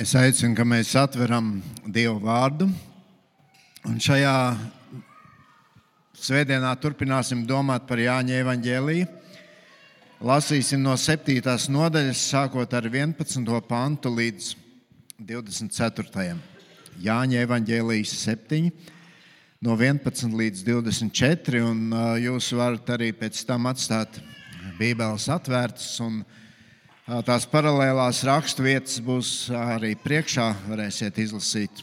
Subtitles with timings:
[0.00, 2.64] Es aicinu, ka mēs atveram Dievu vārdu.
[3.84, 4.32] Un šajā
[6.16, 9.10] svētdienā turpināsim domāt par Jāņa evaņģēliju.
[10.24, 11.36] Lasīsim no 7.
[11.76, 13.44] nodaļas, sākot ar 11.
[13.68, 14.48] pantu līdz
[15.20, 16.32] 24.
[17.04, 18.72] Jāņa evaņģēlijas 7,
[19.60, 21.66] no 11 līdz 24.
[21.74, 21.92] Un
[22.24, 24.16] jūs varat arī pēc tam atstāt
[24.80, 25.92] Bībeles atvērtas.
[26.08, 26.22] Un,
[27.10, 31.80] Tās paralēlās raksturvietas būs arī priekšā, varēsiet izlasīt.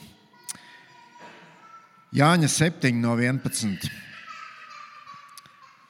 [2.15, 3.89] Jāņa 7 no 11.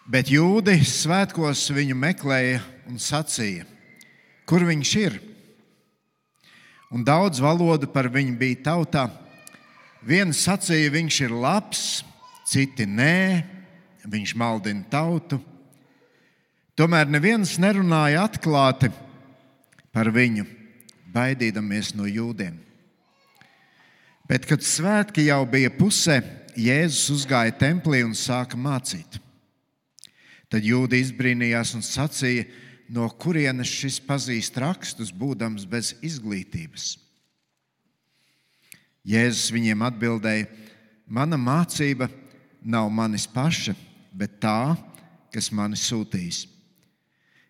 [0.10, 3.70] Bet jūdi svētkos viņu meklēja un sacīja,
[4.50, 5.22] kur viņš ir.
[6.90, 9.08] Un daudz valodu par viņu bija tautā.
[10.02, 11.88] Viens sacīja, viņš ir labs,
[12.50, 13.44] citi nē,
[14.02, 15.38] viņš maldina tautu.
[16.74, 18.90] Tomēr neviens nerunāja atklāti
[19.98, 20.46] par viņu,
[21.10, 22.54] baidīdamies no jūdiem.
[24.30, 26.20] Bet, kad svētki jau bija pusē,
[26.58, 29.18] Jēzus uzgāja templī un sāka mācīt.
[30.50, 32.46] Tad jūda izbrīnījās un sacīja,
[32.94, 36.96] no kurienes šis pazīst rakstus, būdams bez izglītības.
[39.08, 40.50] Jēzus viņiem atbildēja:
[41.08, 42.10] Mana mācība
[42.62, 43.74] nav manis paša,
[44.14, 44.76] bet tā,
[45.34, 46.46] kas mani sūtīs.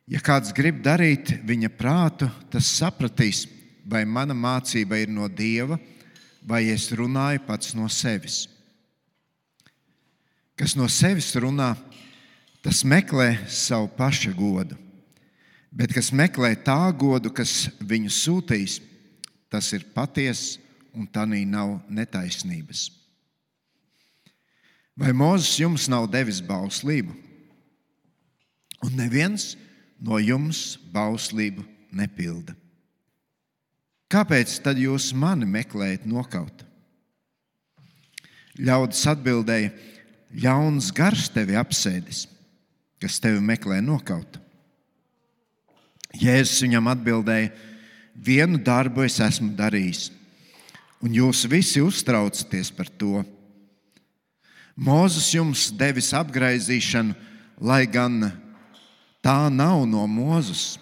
[0.07, 3.43] Ja kāds grib darīt viņa prātu, tas sapratīs,
[3.83, 5.75] vai mana mācība ir no dieva,
[6.47, 8.45] vai es runāju pats no sevis.
[10.55, 11.73] Kas no sevis runā,
[12.63, 14.79] tas meklē savu paša godu.
[15.75, 18.79] Bet kas meklē tā godu, kas viņu sūtīs,
[19.51, 20.63] tas ir patiesa
[20.95, 22.87] un tā nav netaisnības.
[24.97, 27.13] Vai Mozus jums nav devis bauslību?
[28.87, 29.53] Un neviens
[29.99, 32.55] no jums bauslību nepilda.
[34.07, 36.63] Kāpēc tad jūs mani meklējat nokaut?
[38.57, 39.73] Ļaudis atbildēja,
[40.43, 42.25] ļauns gars tevi apsēdis,
[43.01, 44.39] kas tevi meklē nokaut.
[46.17, 47.51] Jēzus viņam atbildēja,
[48.15, 50.07] vienu darbu es esmu darījis,
[51.03, 53.21] un jūs visi uztraucaties par to.
[54.77, 57.13] Mūzis jums devis apgaizīšanu,
[57.61, 58.31] lai gan
[59.23, 60.77] tā nav no Mozus,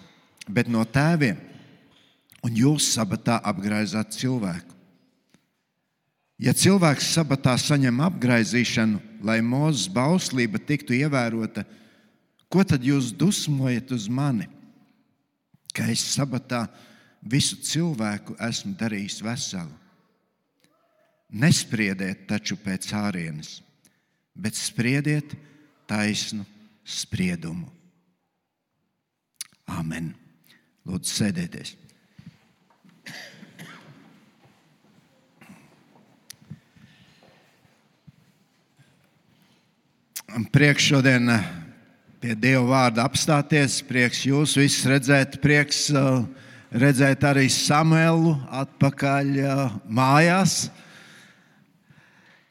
[0.48, 1.38] bet no tēviem.
[2.46, 4.76] Un jūs sabatā apgraizāt cilvēku.
[6.38, 11.64] Ja cilvēks sabatā saņem apgaizīšanu, lai mūzes bauslība tiktu ievērota,
[12.52, 14.46] ko tad jūs dusmojat uz mani?
[15.72, 16.66] Ka es sabatā
[17.24, 19.72] visu cilvēku esmu darījis veselu.
[21.32, 23.58] Nespriediet taču pēc ārienes,
[24.36, 25.34] bet spriediet
[25.90, 26.44] taisnu
[26.84, 27.66] spriedumu.
[29.66, 30.12] Āmen.
[30.86, 31.74] Lūdzu, sēdieties.
[40.52, 41.44] Prieks šodien eh,
[42.20, 43.80] pie Dieva vārda apstāties.
[43.88, 45.38] Prieks jūs visus redzēt.
[45.42, 46.26] Prieks uh,
[46.70, 50.66] redzēt arī Samuelu atpakaļ uh, mājās.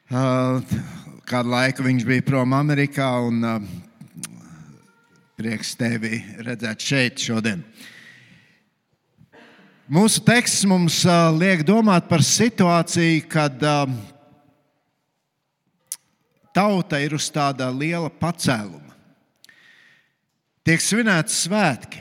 [0.06, 3.42] Kādu laiku viņš bija prom Amerikā un
[5.36, 7.60] Prieks tevi redzēt šeit šodien.
[9.92, 11.02] Mūsu teksts mums
[11.36, 13.66] liek domāt par situāciju, kad
[16.56, 18.96] tauta ir uz tāda liela pacēluma.
[20.64, 22.00] Tiek svinēti svētki,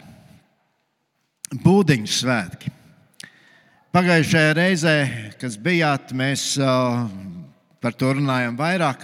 [1.65, 2.71] būdiņu svētki.
[3.99, 4.95] Pagājušajā reizē,
[5.43, 6.53] kad bijāt, mēs
[7.83, 9.03] par to runājam vairāk.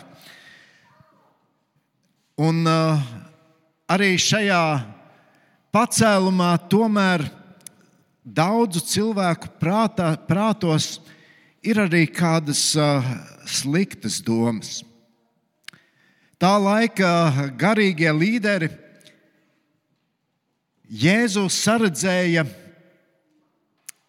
[2.41, 3.02] Un, uh,
[3.90, 4.64] arī šajā
[5.74, 7.24] pacēlumā tomēr
[8.22, 11.00] daudzu cilvēku prātā, prātos
[11.66, 12.70] ir arī kādas
[13.50, 14.80] sliktas domas.
[16.40, 18.70] Tā laika garīgie līderi
[20.90, 22.46] Jēzus saredzēja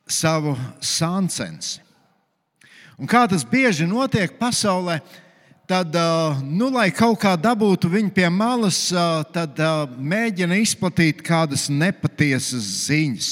[0.10, 1.82] savu sāncensi.
[3.02, 5.00] Un kā tas bieži notiek pasaulē,
[5.72, 5.96] tad,
[6.44, 8.90] nu, lai kaut kā dabūtu viņu pie malas,
[9.32, 9.60] tad
[9.96, 13.30] mēģina izplatīt kādas nepatiesas ziņas.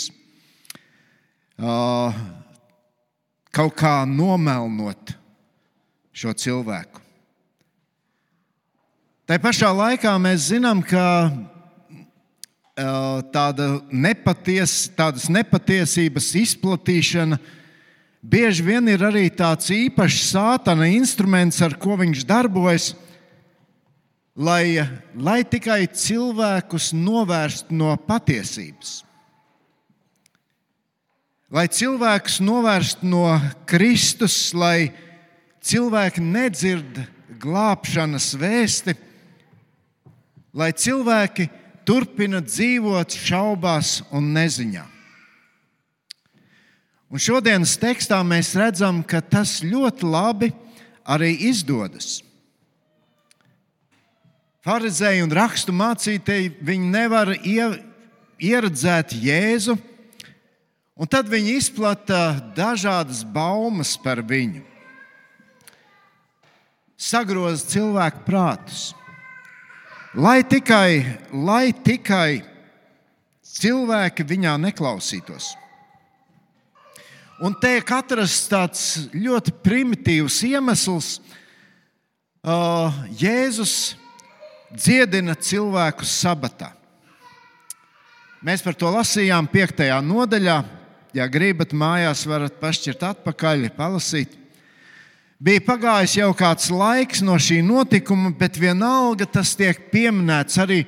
[3.59, 5.11] Kaut kā nomelnot
[6.15, 7.03] šo cilvēku.
[9.27, 11.03] Tā pašā laikā mēs zinām, ka
[13.35, 17.55] tāda nepaties, tādas nepatiesības izplatīšana uh,
[18.21, 22.93] bieži vien ir arī tāds īpašs sātana instruments, ar ko viņš darbojas,
[24.35, 24.79] lai,
[25.15, 29.03] lai tikai cilvēkus novērstu no patiesības.
[31.49, 33.25] lai cilvēkus novērstu no
[33.65, 34.91] Kristus, lai
[35.65, 36.99] cilvēki nedzird
[37.41, 38.93] glābšanas vēsti,
[40.53, 41.49] lai cilvēki
[41.87, 44.85] turpina dzīvot šaubās un neziņā.
[47.09, 50.51] Un šodienas tekstā mēs redzam, ka tas ļoti labi
[51.09, 52.19] arī izdodas.
[54.61, 59.73] Pharizēji un rakstu mācītāji nevar ieredzēt Jēzu,
[60.99, 64.61] un tad viņi izplata dažādas baumas par viņu.
[66.99, 68.91] Sagroza cilvēku prātus.
[70.13, 72.43] Lai tikai, lai tikai
[73.45, 75.55] cilvēki viņā neklausītos.
[77.39, 78.81] Un te ir katrs tāds
[79.15, 81.19] ļoti primitīvs iemesls.
[82.43, 83.93] Uh, Jēzus
[84.75, 86.73] dziedina cilvēkus sabatā.
[88.43, 89.87] Mēs par to lasījām 5.
[90.03, 90.57] nodaļā.
[91.15, 94.35] Ja gribat, mājās varat pašķirt atpakaļ, palasīt.
[95.39, 100.81] Bija pagājis jau kāds laiks no šī notikuma, bet vienalga tas tiek pieminēts arī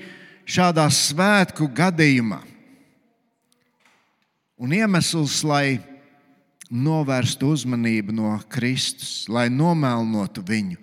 [0.43, 2.41] šādā svētku gadījumā.
[4.61, 5.79] Un iemesls, lai
[6.71, 10.79] novērstu uzmanību no Kristus, lai nomelnotu viņu,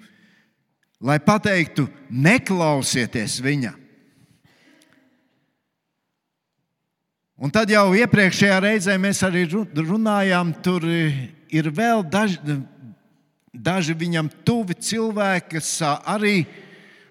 [1.00, 3.72] lai pateiktu, neklausieties viņa.
[7.38, 12.58] Un tad jau iepriekšējā reizē mēs arī runājām, tur ir vēl daži,
[13.54, 15.70] daži viņam tuvi cilvēki, kas
[16.02, 16.42] arī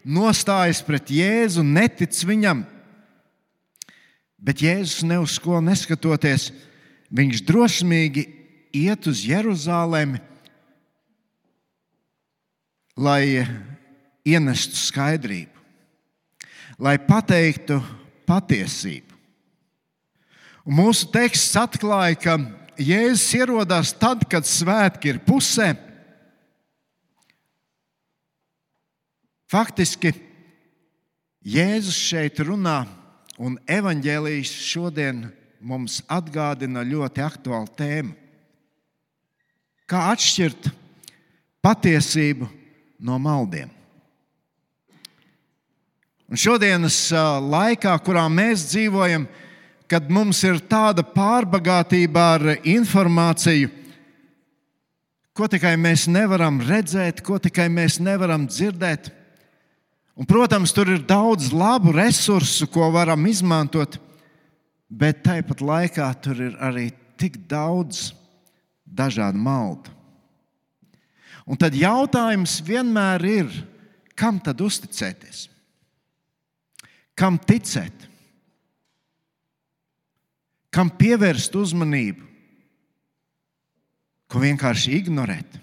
[0.04, 2.66] nostājas pret Jēzu, netic viņam.
[4.38, 6.52] Bet Jēzus ne uz ko neskatoties,
[7.08, 8.28] viņš drosmīgi
[8.74, 10.20] iet uz Jeruzalemi,
[12.98, 13.46] lai
[14.26, 15.54] ienestu skaidrību,
[16.82, 17.80] lai pateiktu
[18.28, 19.14] patiesību.
[20.68, 22.38] Un mūsu teksts atklāja, ka
[22.78, 25.72] Jēzus ierodās tad, kad svētki ir pusē.
[29.50, 30.12] Faktiski
[31.48, 32.82] Jēzus šeit runā,
[33.40, 35.24] un evanģēlījis šodien
[35.64, 38.27] mums atgādina ļoti aktuālu tēmu
[39.88, 40.68] Kā atšķirt
[41.64, 42.50] patiesību
[43.08, 43.70] no maldiem?
[46.28, 46.98] Un šodienas
[47.40, 49.24] laikā, kurā mēs dzīvojam,
[49.88, 53.72] kad mums ir tāda pārbagātība ar informāciju,
[55.32, 59.08] ko tikai mēs nevaram redzēt, ko tikai mēs nevaram dzirdēt.
[60.18, 63.96] Un, protams, tur ir daudz labu resursu, ko varam izmantot,
[64.90, 68.10] bet tāpat laikā tur ir arī tik daudz
[68.98, 69.94] dažādu maldu.
[71.48, 73.54] Un tad jautājums vienmēr ir,
[74.18, 75.46] kam tad uzticēties?
[77.18, 78.08] Kam ticēt?
[80.74, 82.26] Kam pievērst uzmanību?
[84.28, 85.56] Ko vienkārši ignorēt?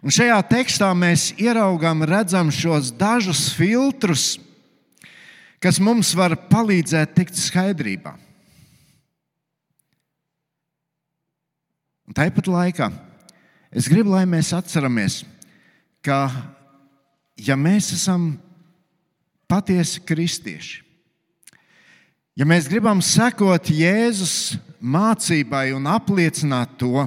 [0.00, 4.38] Un šajā tekstā mēs ieraugām, redzam šos dažus filtrus,
[5.60, 8.14] kas mums var palīdzēt tikt skaidrībā.
[12.10, 12.88] Un tāpat laikā
[13.70, 15.20] es gribu, lai mēs atceramies,
[16.02, 16.26] ka,
[17.38, 18.32] ja mēs esam
[19.46, 20.80] patiesi kristieši,
[22.34, 27.04] ja mēs gribam sekot Jēzus mācībai un apliecināt to,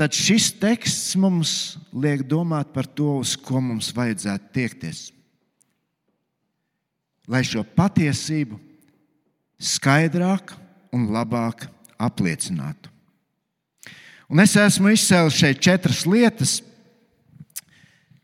[0.00, 1.52] tad šis teksts mums
[1.92, 5.02] liek domāt par to, uz ko mums vajadzētu tiekties.
[7.28, 8.56] Lai šo patiesību
[9.60, 10.56] skaidrāk
[10.96, 11.68] un labāk
[12.00, 12.91] apliecinātu.
[14.32, 16.54] Un es esmu izcēlis šeit četras lietas,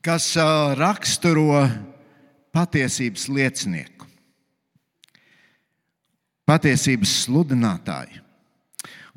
[0.00, 0.30] kas
[0.78, 1.66] raksturo
[2.56, 4.06] patiesības liecinieku,
[6.48, 8.22] patiesības sludinātāju.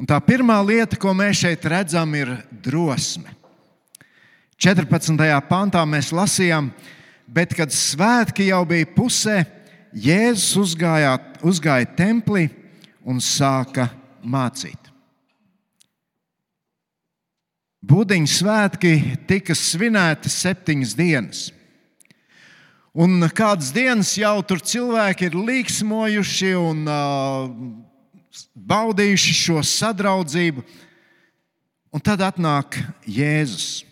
[0.01, 3.31] Un tā pirmā lieta, ko mēs šeit redzam, ir drosme.
[4.59, 5.15] 14.
[5.47, 6.73] pantā mēs lasījām,
[7.23, 9.39] bet kad svētki jau bija pusē,
[9.91, 12.49] Jēzus uzgāja, uzgāja templī
[13.07, 13.89] un sāka
[14.23, 14.80] mācīt.
[17.81, 18.91] Būdiņu svētki
[19.25, 21.39] tika svinēti septiņas dienas.
[22.93, 27.47] Un kādas dienas jau tur cilvēki ir līksmojuši un uh,
[28.53, 30.61] baudījuši šo sadraudzību,
[31.89, 32.77] un tad atnāk
[33.09, 33.87] Jēzus.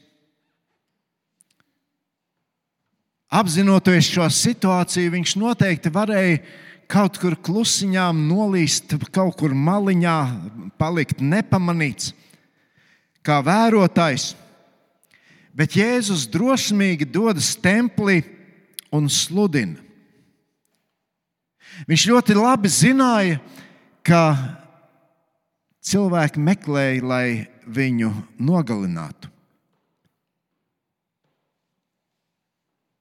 [3.29, 6.43] Apzinoties šo situāciju, viņš noteikti varēja
[6.89, 10.17] kaut kur klusiņām nolīst, kaut kur maliņā,
[10.77, 12.13] palikt nepamanīts
[13.29, 14.33] kā vērotājs.
[15.53, 18.23] Bet Jēzus drosmīgi dodas templī
[18.95, 19.77] un sludina.
[21.87, 23.37] Viņš ļoti labi zināja,
[24.03, 24.23] ka
[25.85, 27.27] cilvēki meklēja, lai
[27.69, 28.09] viņu
[28.41, 29.29] nogalinātu.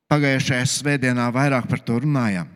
[0.09, 2.49] Pagājušajā svētdienā vairāk par to runājām.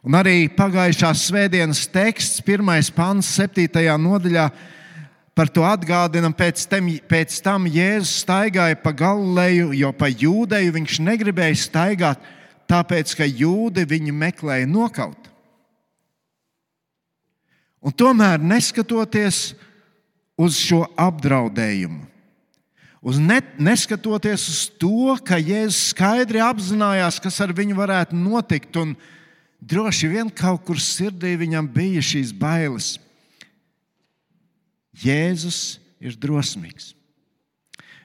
[0.00, 4.46] Un arī pagājušās svētdienas teksts, pirmais pants, septītajā nodaļā,
[5.34, 6.30] par to atgādina.
[6.36, 12.22] Pēc tam, pēc tam Jēzus staigāja pa Galileju, jo pa jūdeju viņš negribēja staigāt,
[12.70, 15.30] tāpēc ka jūdi viņu meklēja nokaut.
[17.80, 19.54] Un tomēr, neskatoties
[20.40, 22.04] uz šo apdraudējumu,
[23.00, 28.92] uz ne, neskatoties uz to, ka Jēzus skaidri apzinājās, kas ar viņu varētu notikt, un
[29.60, 32.98] droši vien kaut kur sirdī viņam bija šīs bailes.
[35.00, 36.94] Jēzus ir drosmīgs.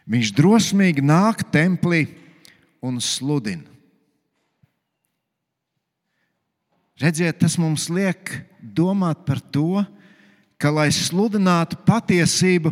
[0.06, 2.06] Viņš drosmīgi nāk templī
[2.84, 3.66] un sludina.
[7.02, 9.82] Redziet, tas mums liek domāt par to,
[10.56, 12.72] ka, lai sludinātu patiesību,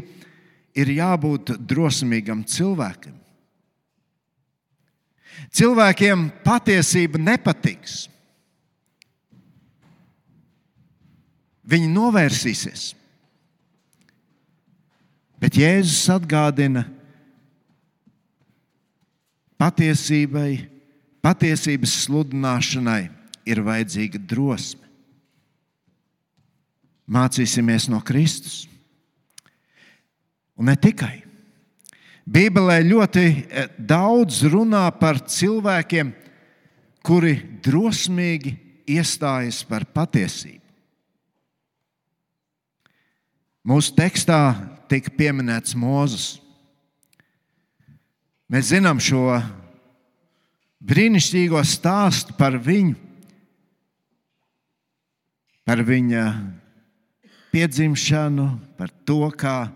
[0.74, 3.18] ir jābūt drosmīgam cilvēkam.
[5.54, 8.06] Cilvēkiem patiesība nepatiks.
[11.68, 12.94] Viņi novērsīsies.
[15.44, 16.86] Bet Jēzus atgādina
[19.60, 20.70] patiesībai,
[21.20, 23.02] patiesības sludināšanai
[23.52, 24.88] ir vajadzīga drosme.
[27.12, 28.64] Mācīsimies no Kristus.
[30.56, 31.18] Un ne tikai.
[32.24, 36.14] Bībelē ļoti e, daudz runā par cilvēkiem,
[37.04, 37.36] kuri
[37.66, 38.56] drosmīgi
[38.96, 40.63] iestājas par patiesību.
[43.64, 44.58] Mūsu tekstā
[44.92, 46.34] tika pieminēts Mozus.
[48.52, 49.38] Mēs zinām šo
[50.84, 52.98] brīnišķīgo stāstu par viņu,
[55.64, 56.26] par viņa
[57.56, 59.72] piedzimšanu, par to, kā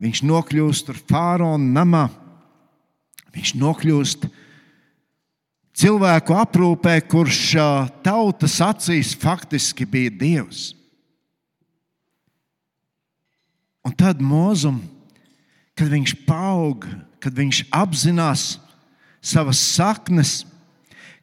[0.00, 2.06] viņš nokļūst tur fārona namā.
[3.36, 4.28] Viņš nokļūst
[5.76, 7.44] cilvēku aprūpē, kurš
[8.00, 10.70] tautas acīs faktiski bija dievs.
[13.90, 14.76] Un tad mūzum,
[15.74, 16.84] kad viņš aug,
[17.18, 18.44] kad viņš apzinās
[19.18, 20.44] savas saknes,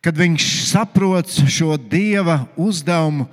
[0.04, 3.30] kad viņš saprot šo dieva uzdevumu,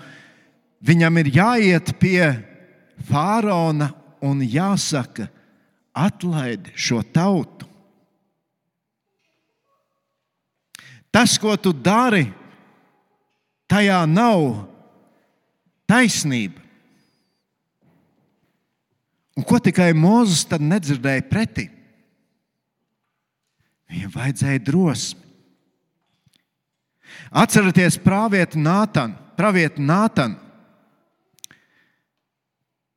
[0.78, 2.30] viņam ir jāiet pie
[3.10, 3.90] faraona
[4.22, 5.26] un jāsaka,
[5.90, 7.66] atlaid šo tautu.
[11.10, 12.28] Tas, ko tu dari,
[13.66, 14.62] tajā nav
[15.90, 16.63] taisnība.
[19.34, 21.66] Un ko tikai Mozus tad nedzirdēja pretī?
[23.90, 25.20] Viņam vajadzēja drosmi.
[27.34, 29.18] Atcerieties, pravietu Nātanu.
[29.38, 30.38] Pravietu Nātanu.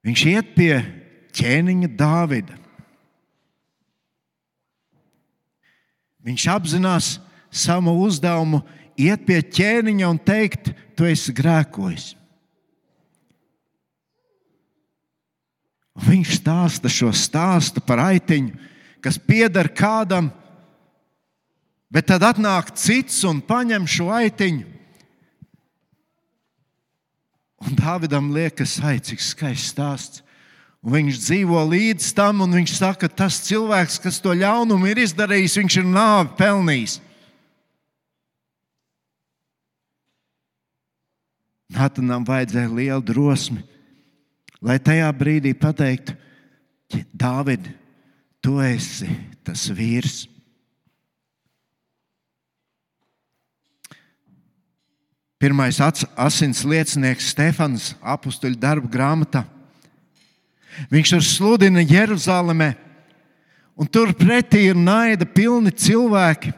[0.05, 0.71] Viņš iet pie
[1.35, 2.55] ķēniņa Dāvida.
[6.27, 7.09] Viņš apzinās
[7.51, 8.61] savu uzdevumu,
[8.99, 12.13] iet pie ķēniņa un teikt, tu esi grēkojis.
[15.97, 18.53] Viņš stāsta šo stāstu par aitiņu,
[19.01, 20.29] kas pieder kādam,
[21.89, 24.75] bet tad atnāk cits un paņem šo aitiņu.
[27.65, 30.21] Un Dāvidam liekas, ai, cik skaists stāsts.
[30.85, 35.01] Un viņš dzīvo līdz tam, un viņš saka, ka tas cilvēks, kas to ļaunumu ir
[35.01, 36.99] izdarījis, viņš ir nāvi pelnījis.
[41.73, 43.65] Natanam vajadzēja lielu drosmi
[44.61, 46.15] lai tajā brīdī pateiktu,
[47.11, 47.65] Dāvid,
[48.39, 49.09] tu esi
[49.43, 50.25] tas vīrs.
[55.37, 59.43] Pirmais asins liecinieks Stefans, apakstuļu darbu grāmatā.
[60.89, 62.71] Viņš tur sludina Jeruzalemē,
[63.77, 66.53] un tur pretī ir naida pilni cilvēki.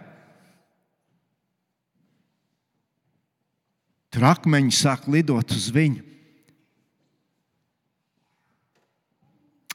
[4.09, 6.08] Tur akmeņi sāk lidot uz viņu.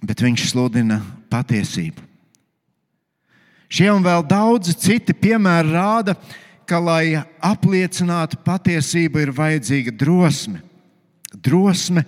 [0.05, 1.01] Bet viņš sludina
[1.33, 2.03] patiesību.
[3.75, 6.15] Šie un vēl daudzi citi piemēri rāda,
[6.69, 10.63] ka, lai apliecinātu patiesību, ir vajadzīga drosme.
[11.35, 12.05] Drosme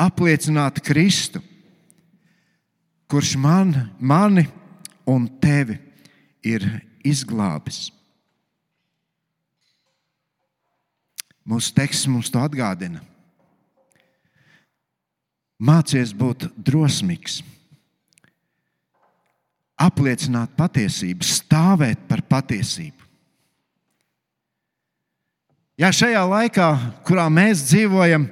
[0.00, 1.42] apliecināt Kristu,
[3.10, 4.46] kurš man, mani
[5.04, 5.76] un tevi
[6.46, 6.64] ir
[7.04, 7.90] izglābis.
[11.44, 13.02] Mūsu teksts mums to atgādina.
[15.60, 17.42] Mācies būt drosmīgs,
[19.80, 22.96] apliecināt patiesību, stāvēt par patiesību.
[25.80, 26.68] Jā, šajā laikā,
[27.08, 28.26] kurā mēs dzīvojam,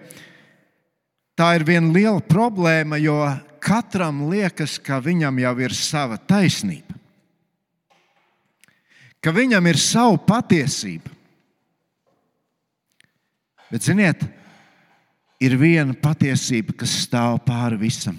[1.37, 3.17] tā ir viena liela problēma, jo
[3.65, 6.97] katram liekas, ka viņam jau ir sava taisnība,
[9.25, 11.13] ka viņam ir sava patiesība.
[13.69, 14.25] Bet, ziniet,
[15.39, 18.17] ir viena patiesība, kas stāv pāri visam.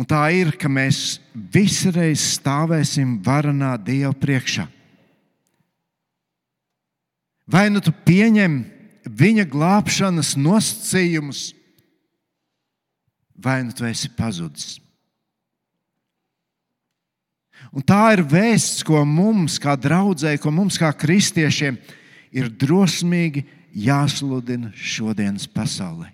[0.00, 1.20] Un tā ir, ka mēs
[1.52, 4.64] visreiz stāvēsim varanā Dieva priekšā.
[7.50, 8.60] Vai nu tu pieņem
[9.04, 11.50] viņa glābšanas nosacījumus,
[13.36, 14.78] vai nu tu esi pazudis.
[17.70, 21.76] Un tā ir vēsts, ko mums, kā draudzēji, ko mums, kā kristiešiem,
[22.32, 26.10] ir drosmīgi jāsludina šodienas pasaulē.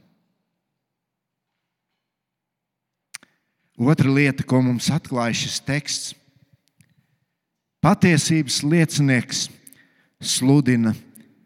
[3.76, 6.14] Otra lieta, ko mums atklāja šis teksts,
[7.84, 9.46] patiesības liecinieks
[10.20, 10.94] sludina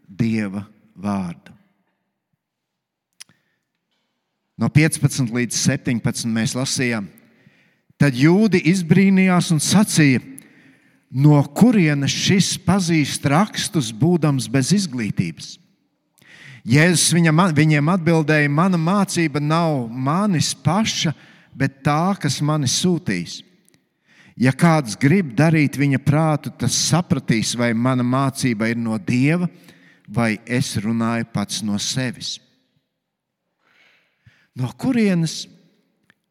[0.07, 0.63] Dieva
[0.95, 1.55] vārdu.
[4.61, 7.07] No 15 līdz 17 mēs lasījām,
[7.97, 10.21] tad jūdi izbrīnījās un sacīja,
[11.11, 15.57] no kurienes šis pazīst rakstus, būdams bez izglītības.
[16.69, 21.15] Jēzus viņam, viņiem atbildēja, mana mācība nav manis paša,
[21.57, 23.41] bet tā, kas mani sūtīs.
[24.41, 29.49] Ja kāds grib darīt viņa prātu, tas sapratīs, vai mana mācība ir no Dieva,
[30.09, 32.39] vai es runāju pats no sevis.
[34.57, 35.45] No kurienes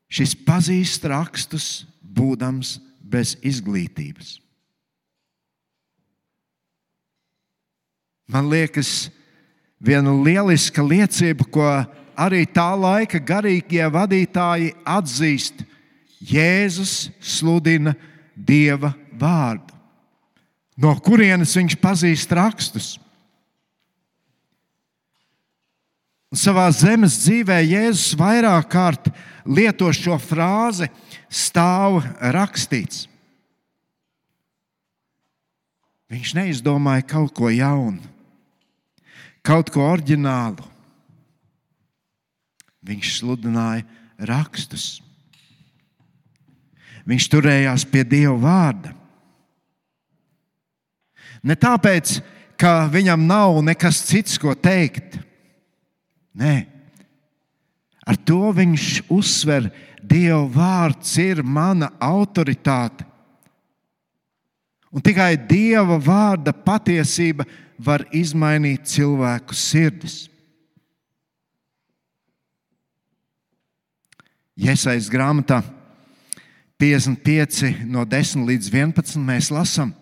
[0.10, 4.38] šis pazīst rakstus, būdams bez izglītības?
[8.30, 9.10] Man liekas,
[9.80, 11.66] viena lieliska liecība, ko
[12.20, 15.66] arī tā laika garīgie vadītāji atzīst.
[16.20, 17.94] Jēzus sludina
[18.36, 19.76] Dieva vārdu.
[20.80, 22.98] No kurienes viņš pazīst rakstus?
[26.30, 29.10] Un savā zemes dzīvē Jēzus vairāk kārt
[29.50, 30.90] lieto šo frāzi,
[31.26, 32.04] stāv
[32.36, 33.08] rakstīts.
[36.10, 38.02] Viņš neizdomāja kaut ko jaunu,
[39.46, 40.66] kaut ko oriģinālu.
[42.86, 43.86] Viņš sludināja
[44.30, 45.00] rakstus.
[47.10, 48.94] Viņš turējās pie Dieva vārda.
[51.44, 52.20] Ne tāpēc,
[52.60, 55.20] ka viņam nav nekas cits, ko teikt
[56.40, 56.56] Nē,
[58.06, 63.04] ar to viņš uzsver, Dieva vārds ir mana autoritāte.
[64.90, 67.46] Un tikai Dieva vārda patiesība
[67.80, 70.28] var izmainīt cilvēku sirdis.
[74.60, 75.62] Iesaistīts grāmatā
[76.80, 79.94] 55, no 10 līdz 11 mēs lasām,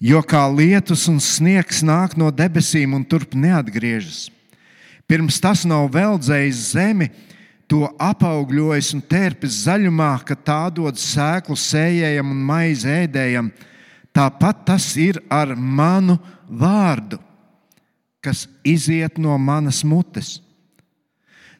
[0.00, 4.26] jo kā lietus un sniegs nāk no debesīm un turp neatgriežas
[5.04, 7.10] Pirms tas nav veldzējis zemi,
[7.68, 13.50] to apaugļojis un tērpis zaļumā, ka tā dod sēklu sējējam un maizi ēdējam.
[14.14, 17.18] Tāpat tas ir ar manu vārdu,
[18.22, 20.38] kas iziet no manas mutes.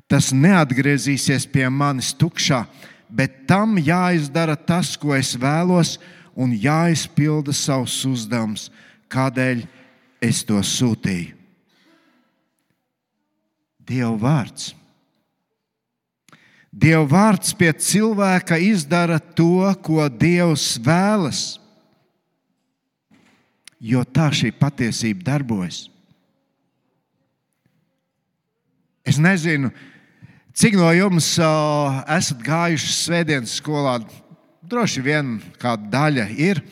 [0.06, 2.62] Tas neatgriezīsies pie manis tukšā,
[3.10, 5.96] bet tam jāizdara tas, ko es vēlos,
[6.34, 8.68] un jāizpilda savs uzdevums,
[9.10, 9.64] kādēļ
[10.22, 11.34] es to sūtīju.
[13.84, 14.72] Dieva vārds.
[16.74, 21.42] Dieva vārds pie cilvēka izdara to, ko Dievs vēlas,
[23.84, 25.84] jo tā šī patiesība darbojas.
[29.04, 29.68] Es nezinu,
[30.56, 33.98] cik no jums uh, esat gājuši svētdienas skolā.
[34.64, 36.62] Droši vien kāda daļa ir.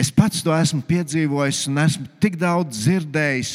[0.00, 3.52] Es pats to esmu piedzīvojis un esmu tik daudz dzirdējis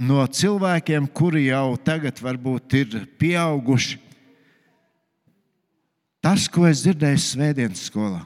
[0.00, 4.00] no cilvēkiem, kuri jau tagad varbūt ir pieauguši.
[6.24, 8.24] Tas, ko es dzirdēju Svētdienas skolā,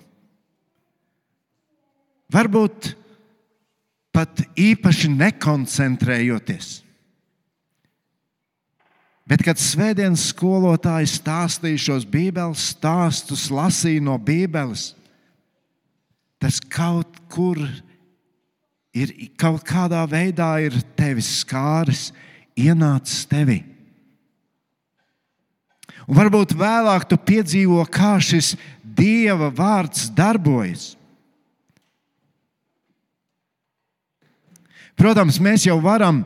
[2.35, 2.95] varbūt
[4.15, 6.81] pat īpaši nekoncentrējoties.
[9.25, 14.91] Bet, kad svētdienas skolotāji stāstīja šos Bībeles stāstus, lasīja no Bībeles,
[16.43, 17.57] tas kaut kur
[18.95, 22.11] ir kaut kādā veidā ir tevis skāris,
[22.55, 23.63] ienācis tevi.
[26.05, 28.55] Un varbūt vēlāk tu piedzīvo, kā šis
[28.95, 30.93] Dieva vārds darbojas.
[34.99, 36.23] Protams, mēs jau varam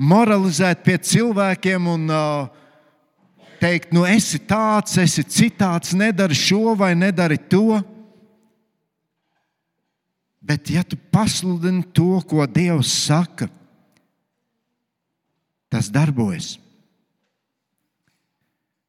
[0.00, 2.48] moralizēt pie cilvēkiem un uh,
[3.60, 7.80] teikt, nu, esi tāds, esi citāds, nedari šo vai nedari to.
[10.40, 13.50] Bet, ja tu pasludini to, ko Dievs saka,
[15.70, 16.56] tas darbojas.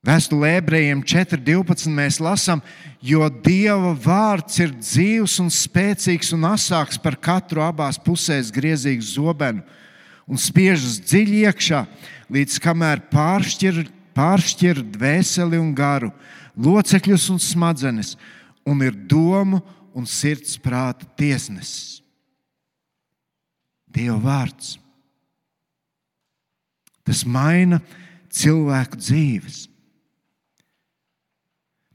[0.02, 1.92] Vēstulē ebrejiem 4.12.
[1.94, 2.64] mēs lasām,
[3.06, 9.62] jo Dieva vārds ir dzīves un spēcīgs un asāks par katru abās pusēs griezīgu zobenu
[10.26, 11.84] un spiežas dziļi iekšā,
[12.34, 13.84] līdz kamēr pāršķir,
[14.18, 16.10] pāršķir dvēseli un garu,
[16.58, 18.16] locekļus un smadzenes,
[18.66, 19.62] un ir domu
[19.94, 22.00] un sirds prāta tiesnesis.
[23.92, 24.80] Dieva vārds.
[27.06, 27.82] Tas maina
[28.32, 29.68] cilvēku dzīves.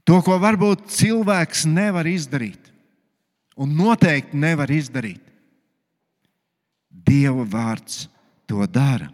[0.07, 2.71] To, ko varbūt cilvēks nevar izdarīt,
[3.59, 5.23] un noteikti nevar izdarīt,
[7.07, 8.07] Dieva vārds
[8.47, 9.07] to dara.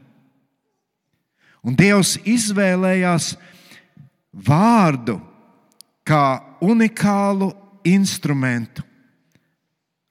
[1.61, 3.35] Un Dievs izvēlējās
[4.33, 5.19] vārdu
[6.01, 7.51] kā unikālu
[7.85, 8.81] instrumentu,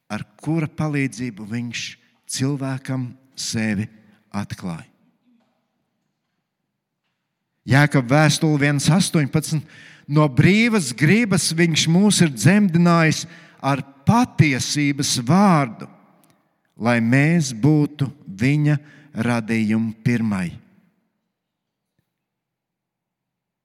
[0.07, 1.83] ar kura palīdzību viņš
[2.29, 3.89] cilvēkam sevi
[4.31, 4.92] atklāja.
[7.69, 9.61] Jēkab vēstule 1,18
[10.11, 13.23] no brīvas gribas viņš mūs ir dzemdinājis
[13.63, 15.87] ar patiesības vārdu,
[16.75, 18.77] lai mēs būtu viņa
[19.23, 20.49] radījuma pirmai.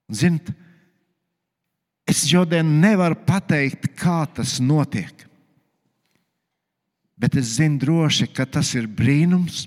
[0.09, 0.53] Ziniet,
[2.09, 5.27] es šodien nevaru pateikt, kā tas notiek.
[7.19, 9.67] Bet es zinu droši, ka tas ir brīnums,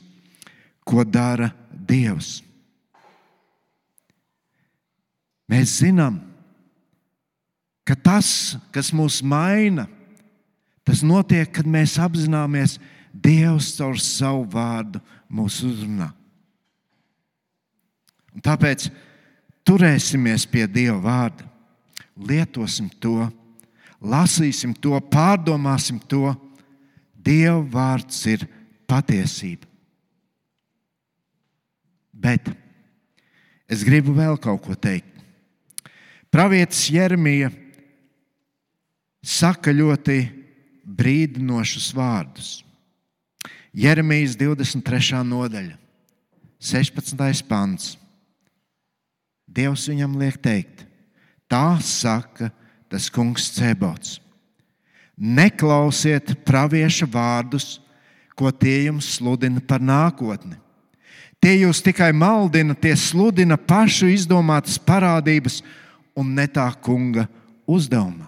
[0.88, 2.40] ko dara Dievs.
[5.52, 6.22] Mēs zinām,
[7.84, 9.88] ka tas, kas mūs maina,
[10.88, 12.80] tas notiek, kad mēs apzināmies,
[13.12, 16.08] Dievs caur savu vārdu mūs uzrunā.
[18.32, 18.86] Un tāpēc
[19.68, 21.44] turēsimies pie Dieva vārda,
[22.16, 23.28] lietosim to,
[24.00, 26.32] lasīsim to, pārdomāsim to.
[27.22, 28.48] Dieva vārds ir
[28.90, 29.68] patiesība.
[32.12, 32.48] Bet
[33.68, 35.11] es gribu vēl kaut ko teikt.
[36.32, 37.50] Pravietis Jeremija
[39.20, 40.22] saka ļoti
[40.88, 42.62] brīdinošus vārdus.
[43.76, 45.20] Jeremijas 23.
[45.28, 45.76] nodaļa,
[46.56, 47.44] 16.
[47.50, 47.98] pants.
[49.52, 50.86] Dievs viņam liek teikt,
[51.52, 52.48] tā saka
[52.88, 54.22] tas kungs Cebots.
[55.20, 57.82] Neklausiet pravieša vārdus,
[58.40, 60.56] ko tie jums sludina par nākotni.
[61.44, 65.60] Tie jūs tikai maldina, tie sludina pašu izdomātas parādības
[66.18, 67.28] un ne tā kunga
[67.70, 68.28] uzdevuma.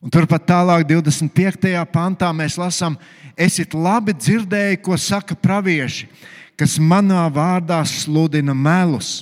[0.00, 1.74] Un turpat tālāk, 25.
[1.92, 2.96] pantā, mēs lasām,
[3.36, 6.08] esiet labi dzirdējuši, ko saka pravieši,
[6.56, 9.20] kas manā vārdā sludina melus.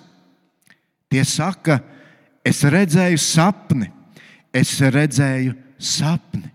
[1.11, 1.81] Tie saka,
[2.47, 3.91] es redzēju sapni,
[4.55, 6.47] es redzēju sapni.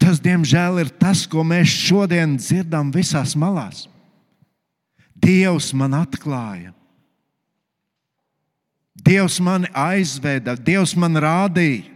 [0.00, 3.88] Tas, diemžēl, ir tas, ko mēs šodien dzirdam visās malās.
[5.20, 6.72] Dievs man atklāja,
[9.04, 11.88] Dievs mani aizveda, Dievs man rādīja.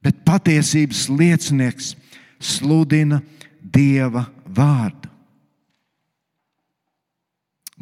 [0.00, 1.92] Bet patiesības liecinieks
[2.40, 3.20] sludina
[3.60, 5.10] Dieva vārdu.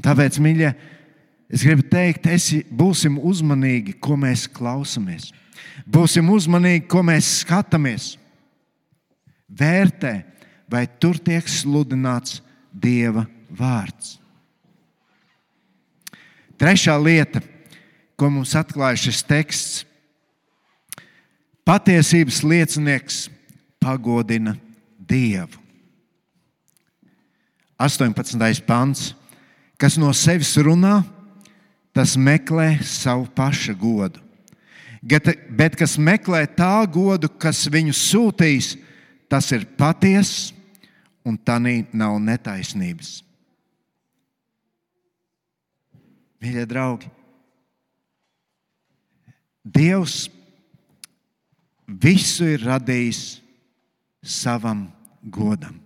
[0.02, 0.72] Tāpēc, mīļie,
[1.50, 5.30] es gribu teikt, esi, būsim uzmanīgi, ko mēs klausāmies.
[5.86, 8.12] Būsim uzmanīgi, ko mēs skatāmies.
[9.48, 10.12] Vērtē,
[10.68, 14.18] vai tur tiek sludināts Dieva vārds.
[16.58, 17.40] Trešā lieta,
[18.18, 19.84] ko mums atklāja šis teksts,
[21.66, 23.26] patiesības liecinieks
[23.80, 24.56] pagodina
[24.98, 25.64] Dievu.
[27.78, 28.34] 18.
[28.66, 29.12] pants,
[29.78, 30.98] kas no sevis runā,
[31.94, 34.18] tas meklē savu paša godu.
[35.54, 38.74] Bet kas meklē tā godu, kas viņu sūtīs,
[39.30, 40.57] tas ir patiesa
[41.28, 41.58] un tā
[41.92, 43.18] nav netaisnības.
[46.38, 47.10] Mīļie draugi,
[49.68, 50.30] Dievs
[51.84, 53.40] visu ir radījis
[54.22, 54.86] savam
[55.20, 55.76] godam.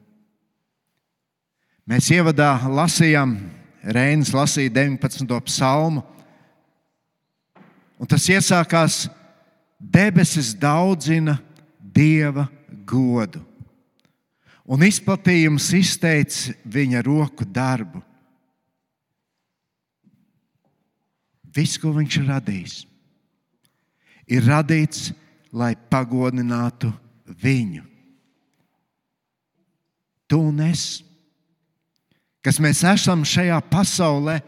[1.88, 3.34] Mēs ievadā lasījām,
[3.82, 5.26] Reinas lasīja 19.
[5.48, 6.04] psalmu,
[7.98, 9.08] un tas iesākās:
[9.82, 11.40] debesis daudzina
[11.82, 12.46] Dieva
[12.86, 13.42] godu,
[14.66, 18.02] un izplatījums izteica viņa roku darbu.
[21.52, 22.76] Viss, ko viņš ir radījis,
[24.32, 25.10] ir radīts,
[25.52, 26.88] lai pagodinātu
[27.42, 27.84] viņu.
[30.24, 31.02] Tu un es,
[32.40, 34.38] kas mēs esam šajā pasaulē,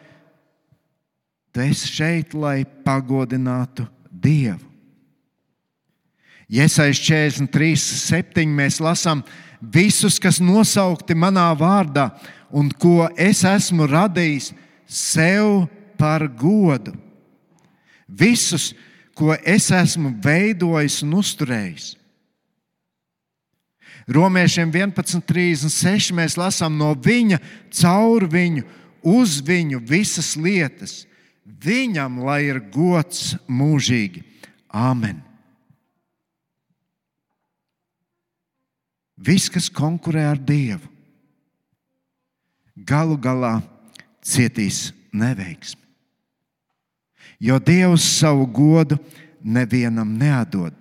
[1.52, 4.72] tu esi šeit, lai pagodinātu Dievu.
[6.48, 8.48] Iesaists 43, 7.
[8.48, 9.20] mēs lasām,
[9.72, 12.10] visus, kas nosaukti manā vārdā
[12.54, 14.52] un ko es esmu radījis
[14.86, 15.66] sev
[15.98, 16.94] par godu.
[18.08, 18.72] Visus,
[19.14, 21.94] ko es esmu veidojis un uzturējis.
[24.04, 27.38] Romiešiem 11.36 mēs lasām no viņa,
[27.72, 28.66] caur viņu,
[29.00, 31.04] uz viņu visas lietas.
[31.44, 34.24] Viņam lai ir gods mūžīgi.
[34.68, 35.33] Āmen!
[39.14, 40.88] Viss, kas konkurē ar Dievu,
[42.74, 43.60] galu galā
[44.24, 45.82] cietīs neveiksmi.
[47.38, 48.98] Jo Dievs savu godu
[49.44, 50.74] nevienam neatdod.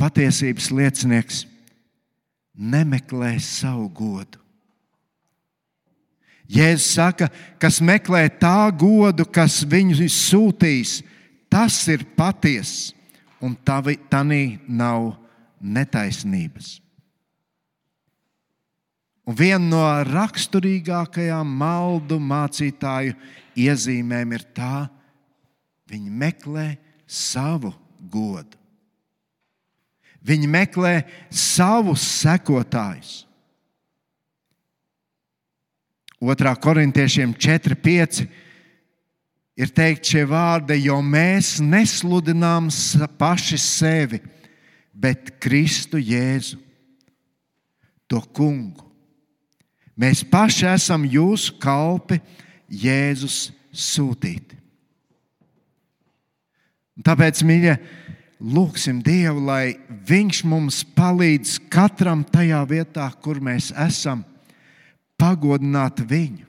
[0.00, 1.44] Patiesības liecinieks
[2.56, 4.40] nemeklē savu godu.
[6.50, 7.28] Jēzus saka,
[7.62, 10.98] kas meklē tā godu, kas viņu sūtīs,
[11.46, 12.90] tas ir patiesa,
[13.38, 13.78] un tā
[14.66, 15.12] nav
[15.60, 16.78] netaisnības.
[19.28, 23.14] Un viena no raksturīgākajām maldu mācītāju
[23.60, 25.00] iezīmēm ir tā, ka
[25.90, 26.66] viņi meklē
[27.06, 27.72] savu
[28.10, 28.58] godu.
[30.22, 30.94] Viņi meklē
[31.32, 33.24] savus sekotājus.
[36.20, 36.52] 2.
[36.60, 38.26] korintiešiem 4,5
[39.56, 42.68] ir teikt šie vārdi, jo mēs nesludinām
[43.16, 44.20] paši sevi,
[45.00, 46.58] bet Kristu Jēzu,
[48.10, 48.84] to kungu.
[50.00, 52.20] Mēs paši esam jūsu kalpi,
[52.70, 54.58] Jēzus sūtīti.
[57.00, 57.74] Tāpēc, mīļie,
[58.40, 59.78] lūgsim Dievu, lai
[60.10, 64.24] Viņš mums palīdz katram tajā vietā, kur mēs esam,
[65.20, 66.46] pagodināt viņu.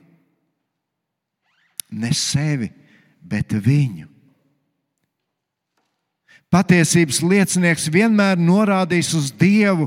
[1.92, 2.70] Ne sevi,
[3.20, 4.11] bet viņu.
[6.52, 9.86] Patiesības liecinieks vienmēr norādīs uz Dievu,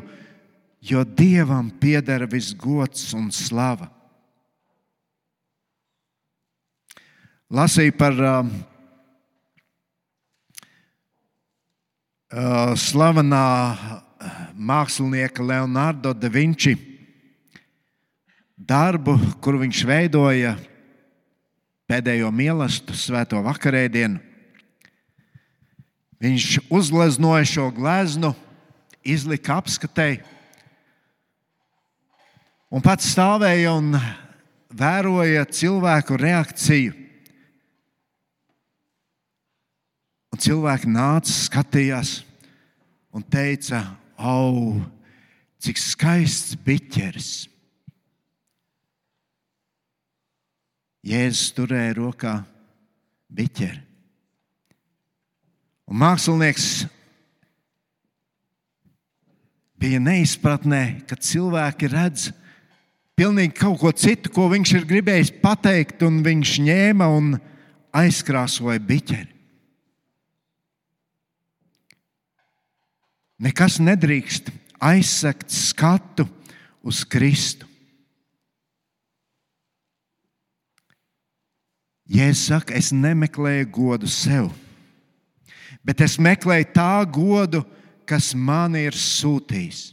[0.82, 3.91] jo Dievam pieder viss gods un slava.
[7.54, 8.49] Lasīju par uh,
[12.34, 13.45] uh, slavenā
[14.58, 16.73] mākslinieka Leonardo da Vinci
[18.58, 20.56] darbu, kur viņš veidoja
[21.86, 24.34] pēdējo mīlestību, svēto vakarēdienu.
[26.25, 28.31] Viņš uzgleznoja šo gleznu,
[29.05, 30.23] izlika apskatēji
[32.73, 33.93] un pats stāvēja un
[34.75, 36.95] vēroja cilvēku reakciju.
[40.33, 42.17] Un cilvēki nāca, skatījās
[43.15, 43.85] un teica,
[44.19, 44.81] oh,
[45.63, 47.33] cik skaists biķeris!
[51.05, 52.39] Jēzus turēja rokā
[53.29, 53.85] biķeri.
[55.86, 56.86] Un mākslinieks
[59.78, 62.32] bija neizpratnē, ka cilvēki redz
[63.15, 67.36] pilnīgi kaut ko citu, ko viņš ir gribējis pateikt, un viņš ņēma un
[67.95, 69.32] aizkrāsoja biķeri.
[73.45, 76.26] Nekas nedrīkst aizsegt skatu
[76.86, 77.67] uz Kristu.
[82.06, 84.52] Jēzus saka, es nemeklēju godu sev,
[85.86, 87.62] bet es meklēju tā godu,
[88.10, 89.91] kas man ir sūtījis.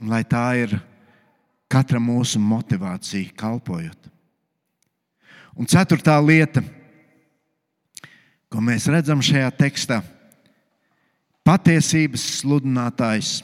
[0.00, 0.78] Un lai tā ir
[1.70, 4.08] katra mūsu motivācija, kalpojot.
[5.60, 6.62] Un ceturtā lieta,
[8.50, 10.00] ko mēs redzam šajā tekstā,
[11.44, 13.34] patiesības sludinātājs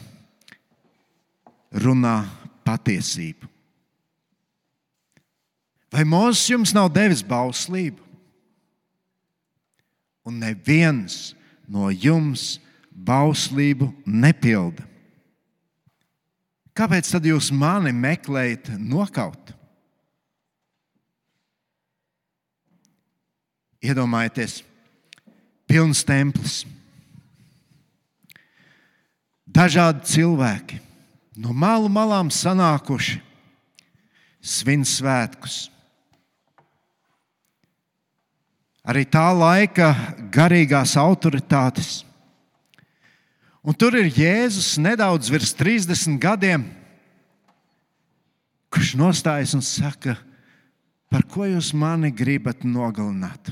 [1.85, 2.23] runā
[2.67, 3.53] patiesību.
[5.93, 8.06] Vai Mozus jums nav devis bauslību?
[10.27, 11.35] Un neviens
[11.71, 12.57] no jums
[12.91, 14.85] bauslību nepilda.
[16.77, 19.55] Kāpēc tad jūs mani meklējat nokaut?
[23.87, 24.59] Iedomājieties,
[25.69, 26.65] pilns templis.
[29.47, 30.81] Dažādi cilvēki
[31.41, 33.21] no malu malām sanākuši
[34.43, 35.67] svin svētkus
[38.87, 39.91] arī tā laika
[40.33, 42.05] garīgās autoritātes.
[43.67, 46.69] Un tur ir Jēzus nedaudz virs 30 gadiem,
[48.71, 50.15] kurš nostājas un saka,
[51.11, 53.51] par ko jūs mani gribat nogalināt?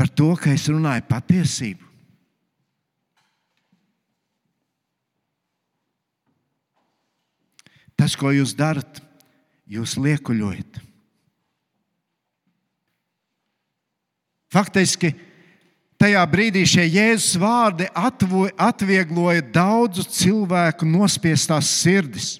[0.00, 1.84] Par to, ka es runāju patiesību.
[8.00, 9.02] Tas, ko jūs darat,
[9.68, 10.89] jūs liekuļojat.
[14.50, 15.12] Faktiski
[16.00, 22.38] tajā brīdī šie Jēzus vārdi atviegloja daudzu cilvēku nospiestās sirdis.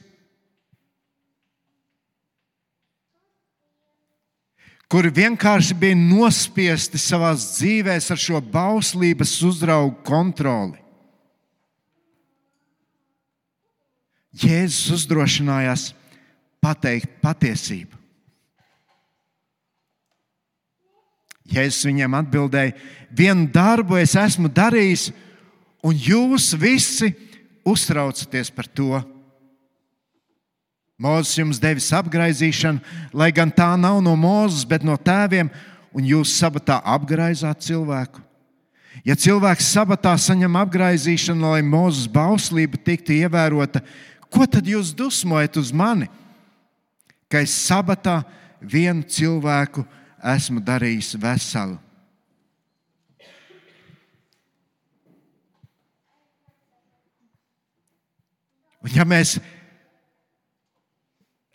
[4.91, 10.81] Kuri vienkārši bija nospiesti savā dzīvē ar šo bauslības uzraugu kontroli.
[14.35, 15.93] Jēzus uzdrošinājās
[16.63, 18.00] pateikt patiesību.
[21.51, 22.77] Jēzus viņiem atbildēja,
[23.11, 25.11] vienu darbu es esmu darījis,
[25.83, 27.11] un jūs visi
[27.67, 29.01] uztraucaties par to.
[31.01, 32.83] Mozus jums devis apgaizīšanu,
[33.17, 35.49] lai gan tā nav no Mozus, bet no tēviem,
[35.97, 38.21] un jūs sabatā apgaizāt cilvēku.
[39.07, 43.81] Ja cilvēks sabatā saņem apgaizīšanu, lai Mozus bauslība tiktu ievērota,
[44.29, 46.11] ko tad jūs dusmojat uz mani?
[47.31, 48.21] Ka es sabatā
[48.61, 49.87] vienu cilvēku
[50.23, 51.79] esmu darījis veselu.
[58.81, 59.35] Un ja mēs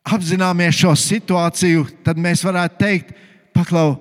[0.06, 3.16] apzināmies šo situāciju, tad mēs varētu teikt,
[3.56, 3.96] paklau,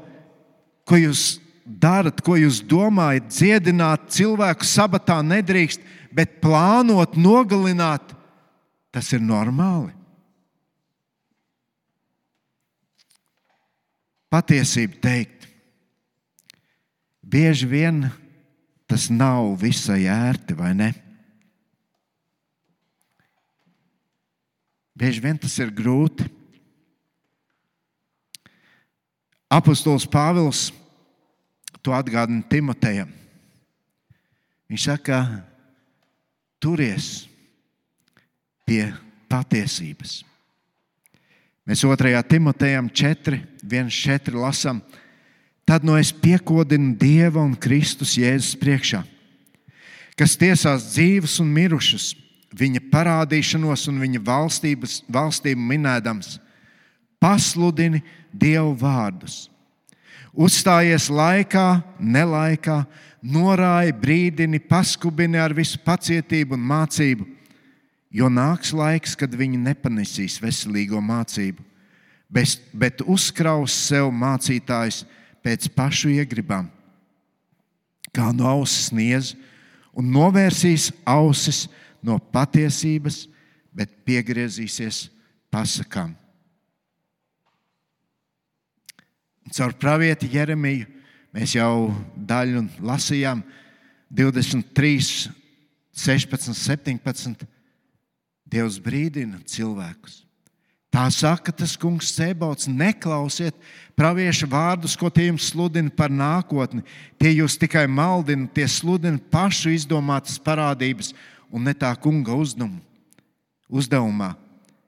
[0.85, 5.81] ko jūs darat, ko jūs domājat, dziedināt cilvēku sabatā nedrīkst,
[6.13, 8.13] bet plānot, nogalināt,
[8.93, 9.94] tas ir normāli.
[14.35, 15.47] Patiesību teikt.
[17.23, 18.05] Bieži vien
[18.91, 20.91] tas nav visai ērti, vai ne?
[24.95, 26.27] Bieži vien tas ir grūti.
[29.55, 30.69] Apostols Pāvils
[31.83, 33.11] to atgādina Timotejam.
[34.71, 35.19] Viņš saka,
[36.63, 37.27] turies
[38.67, 38.89] pie
[39.31, 40.23] patiesības.
[41.65, 42.19] Mēs 2.
[42.29, 44.83] Timotejam 4, 1, 4 lasām,
[45.65, 49.01] tad no es piekodinu Dieva un Kristus Jēzus priekšā,
[50.13, 52.11] kas tiesās dzīvus un mirušus,
[52.55, 56.37] viņa parādīšanos un viņa valstību minēdams,
[57.17, 59.47] pasludini Dievu vārdus.
[60.35, 62.83] Uzstājies laikā, nelaikā,
[63.25, 67.34] norāja, brīdini, paskubini ar visu pacietību un mācību
[68.15, 71.65] Jo nāks laiks, kad viņi nepanesīs veselīgo mācību,
[72.31, 75.03] bet, bet uzkraus sev mācītājs
[75.43, 76.69] pēc pašu iegribām,
[78.15, 79.33] kā no auss sniedz,
[79.95, 81.65] un novērsīs ausis
[82.05, 83.25] no patiesības,
[83.75, 85.09] bet piegriezīsies
[85.51, 86.15] pasakām.
[89.55, 90.87] Caur pravieti Jeremiju
[91.35, 93.43] mēs jau daļu lasījām
[94.15, 95.27] 23,
[95.95, 97.51] 16, 17.
[98.55, 100.23] Dievs brīdina cilvēkus.
[100.95, 103.57] Tā saka tas kungs Cēbauts, neklausiet
[103.99, 106.85] praviešu vārdus, ko tie jums sludina par nākotni.
[107.19, 111.11] Tie jūs tikai maldina, tie sludina pašu izdomātas parādības
[111.51, 112.79] un ne tā kunga uzdevumu.
[113.67, 114.37] uzdevumā.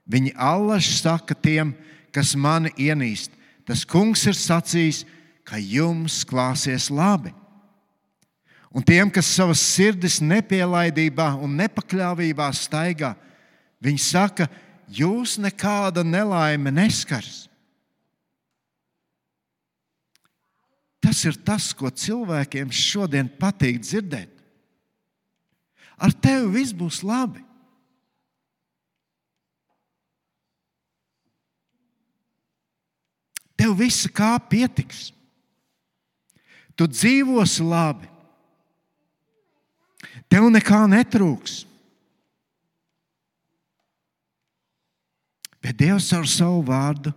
[0.06, 1.74] Viņi allaž saka tiem,
[2.14, 3.32] kas mani ienīst.
[3.66, 5.02] Tas kungs ir sacījis,
[5.42, 7.34] ka jums klāsies labi.
[8.70, 13.16] Un tiem, kas savas sirdis nepielaidībā un nepakļāvībā staigā,
[13.82, 14.46] Viņi saka,
[14.88, 17.44] jūs nekāda nelaime neskars.
[21.02, 24.32] Tas ir tas, ko cilvēkiem šodien patīk dzirdēt.
[25.96, 27.44] Ar tevi viss būs labi.
[33.56, 35.08] Tev viss kā pietiks.
[36.76, 38.10] Tu dzīvosi labi.
[40.28, 41.65] Tev nekā netrūks.
[45.66, 47.10] Bet Dievs ar savu vārdu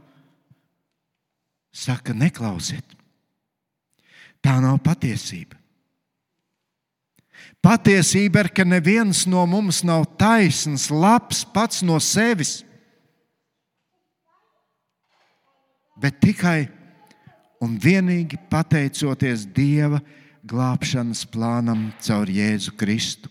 [1.70, 2.96] saka, neklausiet.
[4.42, 5.54] Tā nav patiesība.
[7.62, 12.64] Patiesība ir, ka neviens no mums nav taisns, labs pats no sevis,
[16.00, 16.72] bet tikai
[17.62, 20.02] un vienīgi pateicoties Dieva
[20.47, 23.30] glābšanas plānam caur Jēzu Kristu.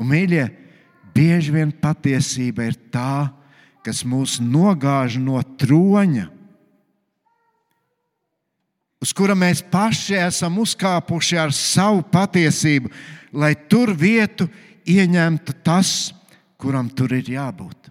[0.00, 0.48] Un, mīļie,
[1.14, 3.30] bieži vien patiesība ir tā,
[3.84, 6.26] kas mūs nogāž no troņa,
[9.00, 12.92] uz kura mēs paši esam uzkāpuši ar savu patiesību,
[13.32, 14.48] lai tur vietu
[14.84, 16.12] ieņemtu tas,
[16.60, 17.88] kuram tur ir jābūt.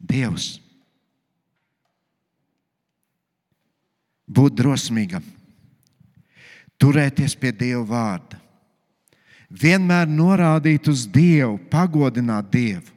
[0.00, 0.56] Dievs.
[4.30, 5.24] Būt drosmīgam,
[6.78, 8.38] turēties pie Dieva vārda
[9.50, 12.96] vienmēr norādīt uz Dievu, pagodināt Dievu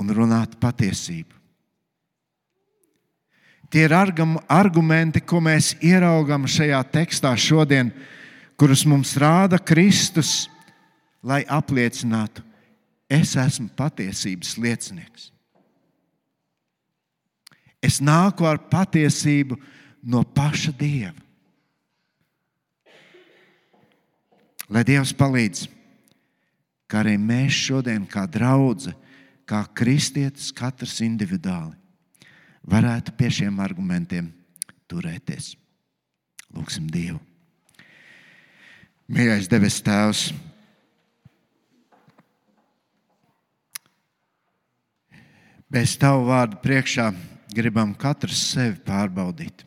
[0.00, 1.38] un runāt patiesību.
[3.72, 7.88] Tie ir argumenti, ko mēs ieraugām šajā tekstā šodien,
[8.60, 10.50] kurus mums rāda Kristus,
[11.24, 12.42] lai apliecinātu,
[13.08, 15.30] es esmu patiesības liecinieks.
[17.82, 19.56] Es nāku ar patiesību
[20.04, 21.21] no paša Dieva.
[24.72, 25.66] Lai Dievs palīdz,
[26.88, 28.94] kā arī mēs šodien, kā draugi,
[29.44, 31.76] kā kristietis, katrs individuāli,
[32.64, 34.30] varētu pie šiem argumentiem
[34.88, 35.52] turēties.
[36.56, 37.20] Lūksim Dievu.
[39.12, 40.22] Mīļais debes Tēvs,
[45.72, 47.10] bez Tava vārda priekšā
[47.52, 49.66] gribam katrs sevi pārbaudīt.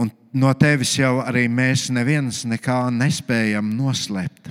[0.00, 4.50] Un no tevis jau arī mēs neviens nekā nespējam noslēpt.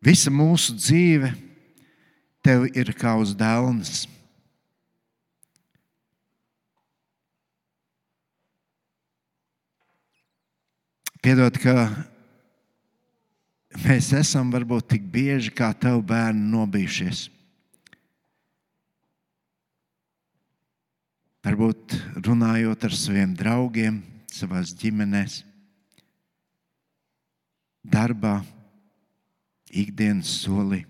[0.00, 1.32] Visa mūsu dzīve
[2.44, 4.06] tev ir kā uz dēlnes.
[11.20, 11.84] Piedod, ka
[13.84, 17.26] mēs esam varbūt tik bieži kā tev bērni nobijušies.
[21.40, 25.40] Varbūt runājot ar saviem draugiem, savā ģimenēs,
[27.80, 28.40] darbā,
[29.70, 30.82] ikdienas solī.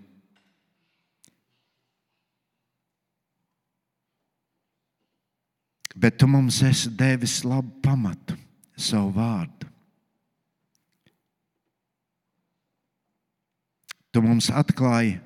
[5.95, 8.35] Bet tu mums esi devis labu pamatu,
[8.75, 9.67] savu vārdu.
[14.11, 15.19] Tu mums atklāji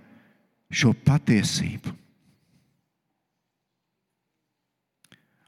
[0.70, 1.94] šo patiesību.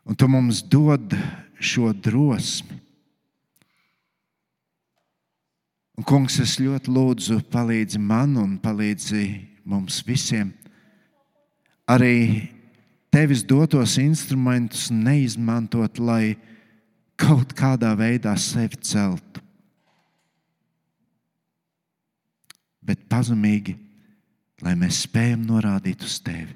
[0.07, 1.11] Un tu mums dod
[1.59, 2.77] šo drosmi.
[5.97, 9.23] Un, kungs, es ļoti lūdzu, palīdzi man un palīdzi
[9.67, 10.53] mums visiem
[11.87, 12.47] arī
[13.09, 16.35] tevis dotos instrumentus neizmantot, lai
[17.17, 19.41] kaut kādā veidā sevi celtu.
[22.83, 23.75] Bet pazemīgi,
[24.63, 26.53] lai mēs spējam norādīt uz tevi,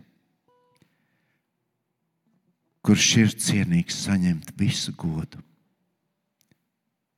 [2.86, 5.42] kurš ir cienīgs saņemt visu godu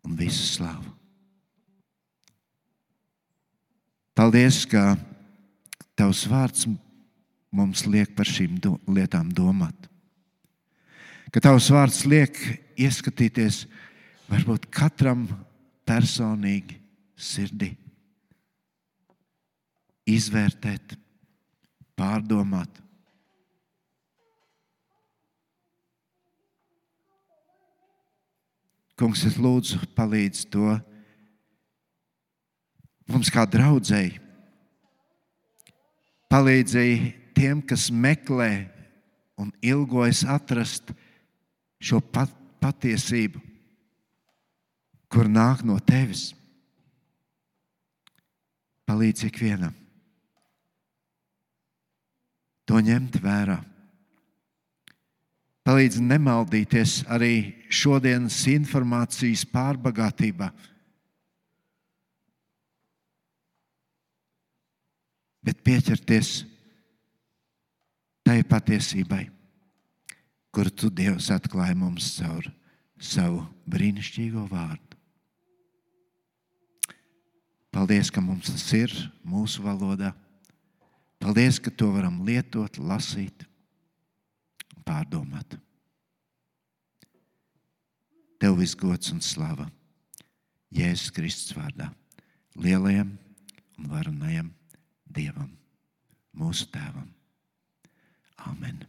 [0.03, 0.91] un visu slavu.
[4.13, 4.93] Paldies, ka
[5.97, 6.67] Tavs vārds
[7.53, 9.87] mums liek par šīm do lietām domāt.
[11.33, 12.37] Ka Tavs vārds liek
[12.77, 13.63] ieskatīties
[14.29, 15.25] varbūt katram
[15.87, 16.77] personīgi
[17.17, 17.71] sirdī,
[20.09, 20.97] izvērtēt,
[21.97, 22.82] pārdomāt.
[28.99, 30.75] Kungs, es lūdzu, palīdzi to
[33.09, 34.19] mums kā draudzēji,
[36.31, 36.99] palīdzēja
[37.35, 38.51] tiem, kas meklē
[39.41, 40.93] un ilgojas atrast
[41.83, 42.31] šo pat,
[42.63, 43.41] patiesību,
[45.11, 46.31] kur nāk no tevis.
[48.87, 49.73] Palīdz ikvienam
[52.67, 53.59] to ņemt vērā.
[55.63, 57.33] Palīdz nemaldīties arī
[57.71, 60.51] šodienas informācijas pārbagātībā
[65.43, 66.43] bet pieķerties
[68.23, 69.25] tai patiesībai,
[70.55, 72.47] kur tu Dievs atklāji mums caur
[73.03, 74.99] savu brīnišķīgo vārdu.
[77.73, 78.93] Paldies, ka mums tas ir
[79.25, 80.13] mūsu valodā.
[81.19, 83.47] Paldies, ka to varam lietot, lasīt
[84.85, 85.57] pārdomāt.
[88.39, 89.69] Tev viss gods un slava
[90.73, 91.91] Jēzus Kristus vārdā,
[92.59, 93.13] lielajam
[93.79, 94.49] un varenajam
[95.13, 95.51] Dievam,
[96.35, 97.11] mūsu Tēvam.
[98.49, 98.81] Amen.